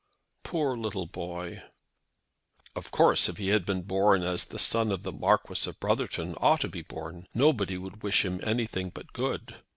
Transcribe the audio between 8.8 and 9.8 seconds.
but good."